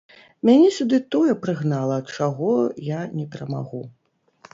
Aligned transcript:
Мяне 0.49 0.69
сюды 0.77 0.99
тое 1.15 1.33
прыгнала, 1.43 1.97
чаго 2.15 2.49
я 2.87 3.01
не 3.19 3.25
перамагу. 3.37 3.83